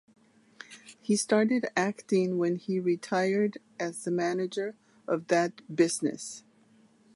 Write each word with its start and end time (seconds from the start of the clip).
He 0.99 1.15
started 1.15 1.67
acting 1.77 2.39
when 2.39 2.55
he 2.55 2.79
retired 2.79 3.59
as 3.79 4.03
the 4.03 4.09
manager 4.09 4.75
of 5.07 5.27
that 5.27 5.75
business. 5.75 6.43